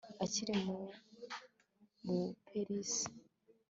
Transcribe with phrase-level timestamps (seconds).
[0.23, 0.75] akiri mu
[2.17, 3.05] buperisi